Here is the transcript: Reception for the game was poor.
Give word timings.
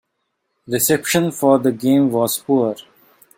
Reception 0.65 1.31
for 1.31 1.59
the 1.59 1.71
game 1.71 2.09
was 2.09 2.35
poor. 2.39 2.75